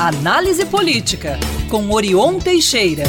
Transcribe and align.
Análise 0.00 0.64
Política, 0.64 1.38
com 1.68 1.90
Orion 1.90 2.38
Teixeira. 2.38 3.04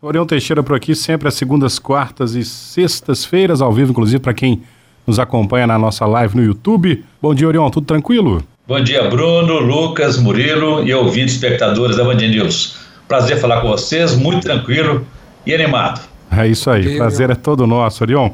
Orion 0.00 0.24
Teixeira 0.24 0.62
por 0.62 0.74
aqui, 0.74 0.94
sempre 0.94 1.28
às 1.28 1.34
segundas, 1.34 1.78
quartas 1.78 2.34
e 2.34 2.42
sextas-feiras, 2.42 3.60
ao 3.60 3.70
vivo, 3.70 3.90
inclusive, 3.90 4.20
para 4.20 4.32
quem 4.32 4.62
nos 5.06 5.18
acompanha 5.18 5.66
na 5.66 5.78
nossa 5.78 6.06
live 6.06 6.34
no 6.34 6.42
YouTube. 6.42 7.04
Bom 7.20 7.34
dia, 7.34 7.46
Orion, 7.46 7.68
tudo 7.68 7.86
tranquilo? 7.86 8.42
Bom 8.66 8.80
dia, 8.82 9.06
Bruno, 9.10 9.58
Lucas, 9.58 10.16
Murilo 10.16 10.82
e 10.82 10.94
ouvintes 10.94 11.34
espectadores 11.34 11.98
da 11.98 12.04
Band 12.04 12.14
News. 12.14 12.78
Prazer 13.06 13.38
falar 13.38 13.60
com 13.60 13.68
vocês, 13.68 14.16
muito 14.16 14.44
tranquilo 14.44 15.06
e 15.44 15.54
animado. 15.54 16.00
É 16.34 16.48
isso 16.48 16.70
aí, 16.70 16.96
prazer 16.96 17.28
é 17.28 17.34
todo 17.34 17.66
nosso, 17.66 18.02
Orion. 18.02 18.30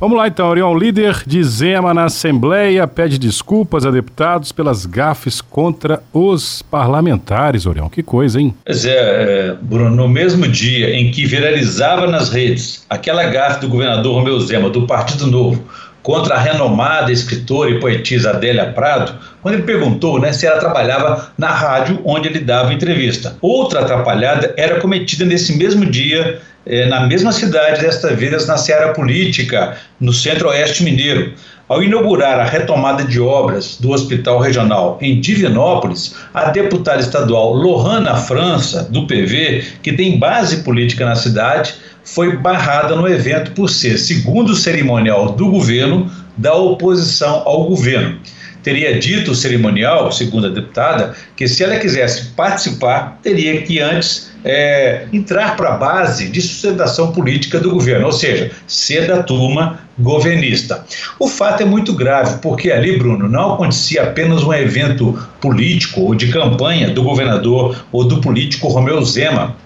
Vamos 0.00 0.16
lá 0.16 0.28
então, 0.28 0.48
Orion. 0.48 0.74
Líder 0.74 1.24
de 1.26 1.44
Zema 1.44 1.92
na 1.92 2.04
Assembleia 2.04 2.86
pede 2.86 3.18
desculpas 3.18 3.84
a 3.84 3.90
deputados 3.90 4.50
pelas 4.50 4.86
gafes 4.86 5.42
contra 5.42 6.02
os 6.10 6.62
parlamentares, 6.62 7.66
Orion. 7.66 7.90
Que 7.90 8.02
coisa, 8.02 8.40
hein? 8.40 8.54
Pois 8.64 8.86
é, 8.86 8.94
é, 8.94 9.56
Bruno, 9.60 9.94
no 9.94 10.08
mesmo 10.08 10.48
dia 10.48 10.94
em 10.94 11.10
que 11.10 11.26
viralizava 11.26 12.06
nas 12.06 12.30
redes 12.30 12.82
aquela 12.88 13.24
gafe 13.24 13.60
do 13.60 13.68
governador 13.68 14.14
Romeu 14.14 14.40
Zema, 14.40 14.70
do 14.70 14.86
Partido 14.86 15.26
Novo, 15.26 15.62
contra 16.02 16.34
a 16.34 16.38
renomada 16.38 17.12
escritora 17.12 17.70
e 17.70 17.80
poetisa 17.80 18.30
Adélia 18.30 18.72
Prado, 18.72 19.14
quando 19.42 19.54
ele 19.54 19.64
perguntou 19.64 20.18
né, 20.20 20.32
se 20.32 20.46
ela 20.46 20.58
trabalhava 20.58 21.30
na 21.36 21.50
rádio 21.50 22.00
onde 22.04 22.28
ele 22.28 22.40
dava 22.40 22.72
entrevista. 22.72 23.36
Outra 23.40 23.80
atrapalhada 23.80 24.54
era 24.56 24.80
cometida 24.80 25.24
nesse 25.24 25.56
mesmo 25.56 25.84
dia 25.86 26.40
é, 26.66 26.86
na 26.86 27.00
mesma 27.06 27.32
cidade, 27.32 27.80
desta 27.80 28.14
vez 28.14 28.46
na 28.46 28.56
Seara 28.56 28.92
Política, 28.92 29.76
no 29.98 30.12
Centro-Oeste 30.12 30.84
Mineiro. 30.84 31.32
Ao 31.70 31.80
inaugurar 31.80 32.40
a 32.40 32.44
retomada 32.44 33.04
de 33.04 33.20
obras 33.20 33.76
do 33.78 33.92
Hospital 33.92 34.40
Regional 34.40 34.98
em 35.00 35.20
Divinópolis, 35.20 36.16
a 36.34 36.50
deputada 36.50 37.00
estadual 37.00 37.54
Lohana 37.54 38.16
França, 38.16 38.82
do 38.90 39.06
PV, 39.06 39.62
que 39.80 39.92
tem 39.92 40.18
base 40.18 40.64
política 40.64 41.06
na 41.06 41.14
cidade, 41.14 41.76
foi 42.02 42.36
barrada 42.36 42.96
no 42.96 43.06
evento 43.06 43.52
por 43.52 43.70
ser, 43.70 43.98
segundo 43.98 44.50
o 44.50 44.56
cerimonial 44.56 45.30
do 45.30 45.48
governo, 45.48 46.10
da 46.36 46.54
oposição 46.54 47.44
ao 47.46 47.62
governo 47.62 48.18
teria 48.62 48.98
dito 48.98 49.32
o 49.32 49.34
cerimonial, 49.34 50.10
segundo 50.12 50.46
a 50.46 50.50
deputada, 50.50 51.14
que 51.36 51.48
se 51.48 51.62
ela 51.64 51.76
quisesse 51.76 52.26
participar, 52.30 53.18
teria 53.22 53.62
que 53.62 53.80
antes 53.80 54.30
é, 54.44 55.06
entrar 55.12 55.56
para 55.56 55.74
a 55.74 55.76
base 55.76 56.28
de 56.28 56.40
sustentação 56.40 57.12
política 57.12 57.58
do 57.58 57.70
governo, 57.70 58.06
ou 58.06 58.12
seja, 58.12 58.50
ser 58.66 59.06
da 59.06 59.22
turma 59.22 59.80
governista. 59.98 60.84
O 61.18 61.28
fato 61.28 61.62
é 61.62 61.66
muito 61.66 61.92
grave, 61.92 62.38
porque 62.40 62.70
ali, 62.70 62.98
Bruno, 62.98 63.28
não 63.28 63.54
acontecia 63.54 64.02
apenas 64.02 64.42
um 64.42 64.52
evento 64.52 65.18
político 65.40 66.00
ou 66.00 66.14
de 66.14 66.28
campanha 66.28 66.90
do 66.90 67.02
governador 67.02 67.84
ou 67.92 68.04
do 68.04 68.20
político 68.20 68.68
Romeu 68.68 69.02
Zema 69.04 69.56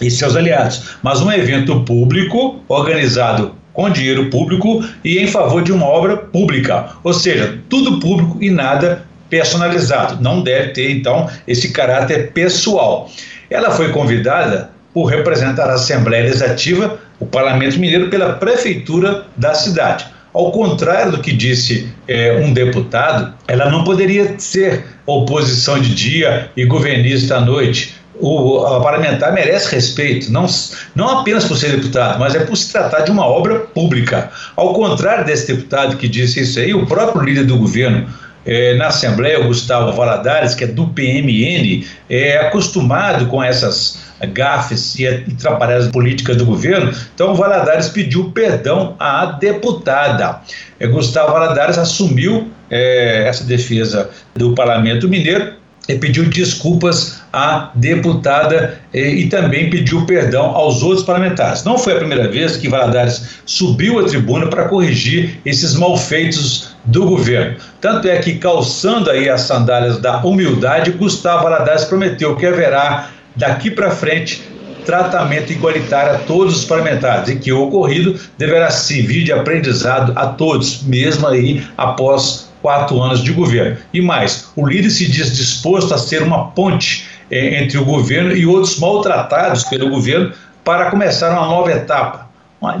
e 0.00 0.10
seus 0.10 0.36
aliados, 0.36 0.96
mas 1.02 1.20
um 1.20 1.30
evento 1.30 1.80
público 1.80 2.60
organizado 2.68 3.54
com 3.72 3.90
dinheiro 3.90 4.30
público 4.30 4.84
e 5.04 5.18
em 5.18 5.26
favor 5.26 5.62
de 5.62 5.72
uma 5.72 5.86
obra 5.86 6.16
pública, 6.16 6.90
ou 7.02 7.12
seja, 7.12 7.58
tudo 7.68 7.98
público 7.98 8.38
e 8.40 8.50
nada 8.50 9.04
personalizado. 9.30 10.22
Não 10.22 10.42
deve 10.42 10.68
ter, 10.68 10.90
então, 10.90 11.28
esse 11.48 11.72
caráter 11.72 12.32
pessoal. 12.32 13.10
Ela 13.48 13.70
foi 13.70 13.90
convidada 13.90 14.70
por 14.92 15.06
representar 15.06 15.70
a 15.70 15.74
Assembleia 15.74 16.24
Legislativa, 16.24 16.98
o 17.18 17.24
Parlamento 17.24 17.78
Mineiro, 17.78 18.10
pela 18.10 18.34
Prefeitura 18.34 19.24
da 19.36 19.54
cidade. 19.54 20.04
Ao 20.34 20.50
contrário 20.50 21.12
do 21.12 21.18
que 21.18 21.32
disse 21.32 21.88
é, 22.08 22.32
um 22.42 22.52
deputado, 22.52 23.34
ela 23.46 23.70
não 23.70 23.84
poderia 23.84 24.38
ser 24.38 24.84
oposição 25.06 25.78
de 25.78 25.94
dia 25.94 26.50
e 26.56 26.64
governista 26.64 27.36
à 27.36 27.40
noite 27.40 27.94
o, 28.20 28.80
parlamentar 28.82 29.32
merece 29.32 29.74
respeito, 29.74 30.30
não, 30.30 30.46
não 30.94 31.20
apenas 31.20 31.44
por 31.44 31.56
ser 31.56 31.72
deputado, 31.72 32.18
mas 32.18 32.34
é 32.34 32.40
por 32.40 32.56
se 32.56 32.70
tratar 32.70 33.00
de 33.00 33.10
uma 33.10 33.26
obra 33.26 33.60
pública. 33.60 34.30
Ao 34.56 34.72
contrário 34.74 35.24
desse 35.24 35.52
deputado 35.54 35.96
que 35.96 36.08
disse 36.08 36.40
isso 36.40 36.58
aí, 36.58 36.74
o 36.74 36.86
próprio 36.86 37.22
líder 37.22 37.44
do 37.44 37.56
governo 37.56 38.06
é, 38.44 38.74
na 38.74 38.88
Assembleia, 38.88 39.40
o 39.40 39.46
Gustavo 39.46 39.92
Valadares, 39.92 40.54
que 40.54 40.64
é 40.64 40.66
do 40.66 40.88
PMN, 40.88 41.86
é 42.10 42.38
acostumado 42.38 43.26
com 43.26 43.42
essas 43.42 44.00
gafes 44.32 44.96
e 44.98 45.06
atrapalhadas 45.06 45.88
políticas 45.88 46.36
do 46.36 46.44
governo, 46.44 46.92
então 47.14 47.32
o 47.32 47.34
Valadares 47.34 47.88
pediu 47.88 48.30
perdão 48.30 48.94
à 48.98 49.26
deputada. 49.26 50.40
É, 50.78 50.86
Gustavo 50.86 51.32
Valadares 51.32 51.78
assumiu 51.78 52.50
é, 52.70 53.26
essa 53.26 53.44
defesa 53.44 54.10
do 54.34 54.54
Parlamento 54.54 55.08
Mineiro 55.08 55.61
pediu 55.98 56.24
desculpas 56.24 57.20
à 57.32 57.70
deputada 57.74 58.78
e, 58.92 59.00
e, 59.00 59.28
também 59.28 59.70
pediu 59.70 60.04
perdão 60.04 60.46
aos 60.46 60.82
outros 60.82 61.04
parlamentares. 61.04 61.64
Não 61.64 61.78
foi 61.78 61.94
a 61.94 61.96
primeira 61.96 62.28
vez 62.28 62.56
que 62.56 62.68
Valadares 62.68 63.40
subiu 63.46 63.98
à 63.98 64.04
tribuna 64.04 64.46
para 64.46 64.68
corrigir 64.68 65.40
esses 65.44 65.74
malfeitos 65.74 66.74
do 66.84 67.06
governo. 67.06 67.56
Tanto 67.80 68.08
é 68.08 68.18
que, 68.18 68.36
calçando 68.36 69.10
aí 69.10 69.28
as 69.28 69.42
sandálias 69.42 69.98
da 69.98 70.18
humildade, 70.18 70.90
Gustavo 70.92 71.44
Valadares 71.44 71.84
prometeu 71.84 72.36
que 72.36 72.46
haverá 72.46 73.10
daqui 73.36 73.70
para 73.70 73.90
frente 73.90 74.42
tratamento 74.84 75.52
igualitário 75.52 76.16
a 76.16 76.18
todos 76.18 76.56
os 76.56 76.64
parlamentares 76.64 77.28
e 77.28 77.36
que 77.36 77.52
o 77.52 77.62
ocorrido 77.62 78.18
deverá 78.36 78.70
servir 78.70 79.24
de 79.24 79.32
aprendizado 79.32 80.12
a 80.16 80.26
todos, 80.26 80.82
mesmo 80.82 81.26
aí 81.26 81.64
após 81.76 82.41
quatro 82.62 83.02
anos 83.02 83.22
de 83.22 83.32
governo. 83.32 83.76
E 83.92 84.00
mais, 84.00 84.48
o 84.56 84.66
líder 84.66 84.90
se 84.90 85.10
diz 85.10 85.36
disposto 85.36 85.92
a 85.92 85.98
ser 85.98 86.22
uma 86.22 86.52
ponte 86.52 87.06
eh, 87.30 87.62
entre 87.62 87.76
o 87.76 87.84
governo 87.84 88.34
e 88.34 88.46
outros 88.46 88.78
maltratados 88.78 89.64
pelo 89.64 89.90
governo 89.90 90.32
para 90.64 90.90
começar 90.90 91.30
uma 91.32 91.46
nova 91.46 91.72
etapa, 91.72 92.30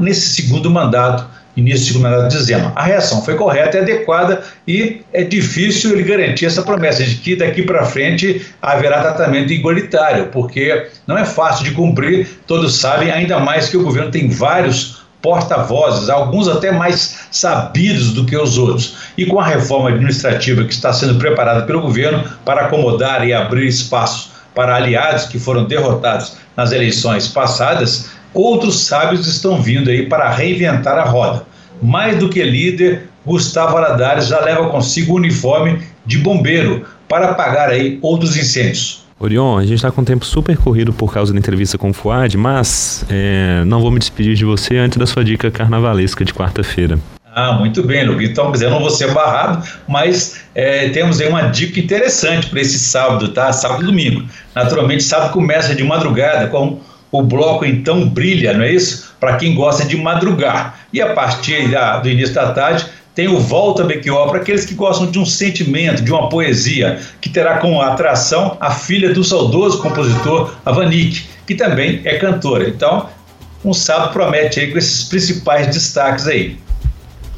nesse 0.00 0.40
segundo 0.40 0.70
mandato 0.70 1.26
início 1.56 1.80
do 1.80 1.86
segundo 1.88 2.02
mandato 2.02 2.38
Zema. 2.38 2.72
A 2.74 2.82
reação 2.82 3.22
foi 3.22 3.34
correta 3.34 3.76
e 3.76 3.80
adequada 3.80 4.42
e 4.66 5.02
é 5.12 5.22
difícil 5.24 5.92
ele 5.92 6.02
garantir 6.02 6.46
essa 6.46 6.62
promessa 6.62 7.02
de 7.02 7.16
que 7.16 7.36
daqui 7.36 7.62
para 7.62 7.84
frente 7.84 8.46
haverá 8.60 9.02
tratamento 9.02 9.52
igualitário, 9.52 10.26
porque 10.26 10.86
não 11.06 11.18
é 11.18 11.24
fácil 11.24 11.64
de 11.64 11.72
cumprir, 11.72 12.28
todos 12.46 12.78
sabem, 12.78 13.10
ainda 13.10 13.38
mais 13.38 13.68
que 13.68 13.76
o 13.76 13.82
governo 13.82 14.10
tem 14.10 14.28
vários 14.28 15.01
porta-vozes, 15.22 16.10
alguns 16.10 16.48
até 16.48 16.72
mais 16.72 17.20
sabidos 17.30 18.12
do 18.12 18.26
que 18.26 18.36
os 18.36 18.58
outros. 18.58 18.96
E 19.16 19.24
com 19.24 19.38
a 19.38 19.46
reforma 19.46 19.90
administrativa 19.90 20.64
que 20.64 20.72
está 20.72 20.92
sendo 20.92 21.14
preparada 21.14 21.62
pelo 21.62 21.80
governo 21.80 22.24
para 22.44 22.66
acomodar 22.66 23.26
e 23.26 23.32
abrir 23.32 23.68
espaço 23.68 24.32
para 24.54 24.74
aliados 24.74 25.24
que 25.26 25.38
foram 25.38 25.64
derrotados 25.64 26.36
nas 26.56 26.72
eleições 26.72 27.28
passadas, 27.28 28.10
outros 28.34 28.84
sábios 28.84 29.26
estão 29.26 29.62
vindo 29.62 29.88
aí 29.88 30.06
para 30.06 30.30
reinventar 30.30 30.98
a 30.98 31.04
roda. 31.04 31.44
Mais 31.80 32.18
do 32.18 32.28
que 32.28 32.42
líder, 32.42 33.08
Gustavo 33.24 33.76
Aradares 33.76 34.26
já 34.26 34.40
leva 34.40 34.68
consigo 34.68 35.12
o 35.12 35.16
uniforme 35.16 35.80
de 36.04 36.18
bombeiro 36.18 36.84
para 37.08 37.30
apagar 37.30 37.70
aí 37.70 37.98
outros 38.02 38.36
incêndios. 38.36 39.01
Orion, 39.22 39.56
a 39.56 39.62
gente 39.62 39.76
está 39.76 39.90
com 39.90 40.00
um 40.00 40.04
tempo 40.04 40.24
super 40.24 40.56
corrido 40.56 40.92
por 40.92 41.12
causa 41.12 41.32
da 41.32 41.38
entrevista 41.38 41.78
com 41.78 41.90
o 41.90 41.92
Fuad, 41.92 42.36
mas 42.36 43.04
é, 43.08 43.62
não 43.64 43.80
vou 43.80 43.90
me 43.90 44.00
despedir 44.00 44.34
de 44.34 44.44
você 44.44 44.76
antes 44.76 44.98
da 44.98 45.06
sua 45.06 45.24
dica 45.24 45.50
carnavalesca 45.50 46.24
de 46.24 46.34
quarta-feira. 46.34 46.98
Ah, 47.34 47.52
muito 47.52 47.82
bem, 47.82 48.04
Luke. 48.04 48.24
Então, 48.24 48.52
eu 48.52 48.70
não 48.70 48.80
vou 48.80 48.90
ser 48.90 49.12
barrado, 49.12 49.66
mas 49.88 50.42
é, 50.54 50.88
temos 50.88 51.20
aí 51.20 51.28
uma 51.28 51.42
dica 51.42 51.78
interessante 51.78 52.48
para 52.48 52.60
esse 52.60 52.78
sábado, 52.78 53.28
tá? 53.28 53.52
Sábado 53.52 53.84
e 53.84 53.86
domingo. 53.86 54.26
Naturalmente, 54.54 55.04
sábado 55.04 55.32
começa 55.32 55.74
de 55.74 55.84
madrugada 55.84 56.48
com 56.48 56.80
o 57.12 57.22
bloco 57.22 57.64
Então 57.64 58.08
Brilha, 58.08 58.54
não 58.54 58.64
é 58.64 58.72
isso? 58.72 59.14
Para 59.20 59.36
quem 59.36 59.54
gosta 59.54 59.84
de 59.84 59.96
madrugar. 59.96 60.80
E 60.92 61.00
a 61.00 61.14
partir 61.14 61.70
da, 61.70 61.98
do 61.98 62.08
início 62.08 62.34
da 62.34 62.52
tarde, 62.52 62.86
tem 63.14 63.28
o 63.28 63.38
Volta 63.38 63.84
Belchior 63.84 64.30
para 64.30 64.40
aqueles 64.40 64.64
que 64.64 64.74
gostam 64.74 65.10
de 65.10 65.18
um 65.18 65.26
sentimento, 65.26 66.02
de 66.02 66.10
uma 66.10 66.28
poesia, 66.28 66.98
que 67.20 67.28
terá 67.28 67.58
como 67.58 67.80
atração 67.80 68.56
a 68.58 68.70
filha 68.70 69.12
do 69.12 69.22
saudoso 69.22 69.82
compositor 69.82 70.54
Avanik, 70.64 71.26
que 71.46 71.54
também 71.54 72.00
é 72.04 72.16
cantora. 72.16 72.68
Então, 72.68 73.08
um 73.64 73.74
sábado 73.74 74.12
promete 74.12 74.60
aí 74.60 74.70
com 74.72 74.78
esses 74.78 75.04
principais 75.04 75.66
destaques 75.66 76.26
aí. 76.26 76.56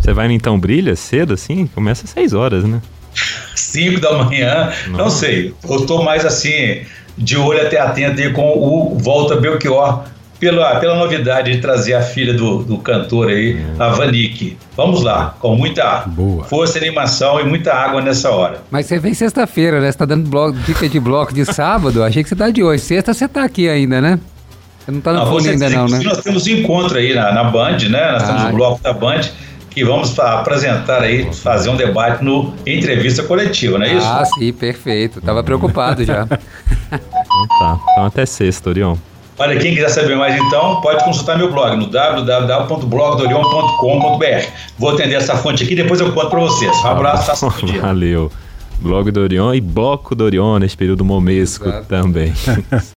Você 0.01 0.13
vai 0.13 0.31
Então 0.33 0.59
Brilha 0.59 0.95
cedo 0.95 1.35
assim? 1.35 1.67
Começa 1.67 2.05
às 2.05 2.11
6 2.11 2.35
horas, 2.35 2.65
né? 2.65 2.81
5 3.55 4.01
da 4.01 4.25
manhã, 4.25 4.73
Nossa. 4.89 4.91
não 4.91 5.11
sei. 5.11 5.55
Eu 5.69 5.77
estou 5.77 6.05
mais 6.05 6.25
assim, 6.25 6.83
de 7.17 7.37
olho 7.37 7.67
até 7.67 7.81
atento 7.81 8.21
aí 8.21 8.33
com 8.33 8.57
o 8.57 8.99
Volta 8.99 9.37
Belchior 9.37 10.05
pela, 10.45 10.77
pela 10.77 10.95
novidade 10.97 11.53
de 11.53 11.59
trazer 11.59 11.95
a 11.95 12.03
filha 12.03 12.35
do, 12.35 12.63
do 12.63 12.77
cantor 12.77 13.29
aí, 13.29 13.59
a 13.79 13.89
Vanik. 13.89 14.59
Vamos 14.77 15.03
lá, 15.03 15.35
com 15.41 15.57
muita 15.57 16.05
Boa. 16.07 16.45
força, 16.45 16.77
animação 16.77 17.41
e 17.41 17.45
muita 17.45 17.73
água 17.73 18.03
nessa 18.03 18.31
hora. 18.31 18.63
Mas 18.71 18.85
você 18.85 18.99
vem 18.99 19.15
sexta-feira, 19.15 19.81
né? 19.81 19.91
Você 19.91 19.97
tá 19.97 20.05
dando 20.05 20.29
bloco, 20.29 20.59
dica 20.59 20.87
de 20.87 21.01
bloco 21.01 21.33
de 21.33 21.47
sábado? 21.47 22.03
Achei 22.05 22.23
que 22.23 22.29
você 22.29 22.37
tá 22.37 22.51
de 22.51 22.63
hoje. 22.63 22.83
Sexta 22.83 23.15
você 23.15 23.27
tá 23.27 23.43
aqui 23.43 23.71
ainda, 23.71 24.03
né? 24.03 24.21
Você 24.85 24.91
não 24.91 25.01
tá 25.01 25.15
no 25.15 25.27
fone 25.27 25.49
ainda 25.49 25.71
não, 25.71 25.89
né? 25.89 26.01
Nós 26.05 26.19
temos 26.19 26.47
encontro 26.47 26.99
aí 26.99 27.15
na, 27.15 27.33
na 27.33 27.45
Band, 27.45 27.79
né? 27.89 28.13
Nós 28.13 28.23
ah, 28.25 28.27
temos 28.27 28.45
o 28.45 28.53
bloco 28.53 28.83
da 28.83 28.93
Band 28.93 29.23
e 29.75 29.83
vamos 29.83 30.19
apresentar 30.19 31.03
aí, 31.03 31.33
fazer 31.33 31.71
um 31.71 31.77
debate 31.77 32.23
no 32.23 32.53
entrevista 32.67 33.23
coletiva, 33.23 33.79
não 33.79 33.87
é 33.87 33.95
isso? 33.95 34.07
Ah, 34.07 34.27
sim, 34.27 34.53
perfeito. 34.53 35.23
Tava 35.23 35.43
preocupado 35.43 36.05
já. 36.05 36.29
Então 36.95 37.49
tá. 37.59 37.81
Então 37.91 38.07
até 38.07 38.25
sexta, 38.25 38.69
Orion. 38.71 38.95
Olha, 39.37 39.59
quem 39.59 39.75
quiser 39.75 39.89
saber 39.89 40.17
mais 40.17 40.37
então, 40.37 40.81
pode 40.81 41.05
consultar 41.05 41.37
meu 41.37 41.51
blog 41.51 41.77
no 41.77 41.89
www.blogdorion.com.br. 41.89 44.47
Vou 44.79 44.91
atender 44.91 45.17
essa 45.17 45.35
fonte 45.37 45.65
aqui 45.65 45.73
e 45.73 45.77
depois 45.77 46.01
eu 46.01 46.13
conto 46.13 46.31
para 46.31 46.39
vocês. 46.41 46.71
Um 46.85 46.87
abraço, 46.87 47.41
tá 47.41 47.49
Valeu. 47.83 48.31
Blog 48.81 49.11
do 49.11 49.21
Orion 49.21 49.53
e 49.55 49.61
Bloco 49.61 50.15
do 50.15 50.25
Orion 50.25 50.59
nesse 50.59 50.77
período 50.77 51.05
momesco 51.05 51.69
Exato. 51.69 51.87
também. 51.87 52.33